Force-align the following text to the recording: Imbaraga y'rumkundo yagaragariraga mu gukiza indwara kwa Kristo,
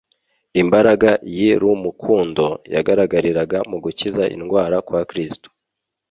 Imbaraga 0.61 1.09
y'rumkundo 1.37 2.47
yagaragariraga 2.73 3.57
mu 3.69 3.77
gukiza 3.83 4.23
indwara 4.35 4.75
kwa 4.87 5.01
Kristo, 5.09 5.47